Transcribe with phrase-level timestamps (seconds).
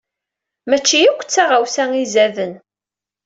[0.69, 2.53] Mačči akk d taɣawsa izaden.